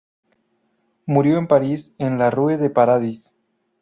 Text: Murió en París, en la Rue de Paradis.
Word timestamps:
Murió 1.05 1.37
en 1.37 1.45
París, 1.45 1.93
en 1.99 2.17
la 2.17 2.31
Rue 2.31 2.57
de 2.57 2.71
Paradis. 2.71 3.35